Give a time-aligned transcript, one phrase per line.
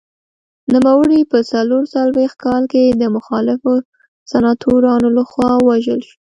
[0.73, 3.71] نوموړی په څلور څلوېښت کال کې د مخالفو
[4.31, 6.15] سناتورانو لخوا ووژل شو.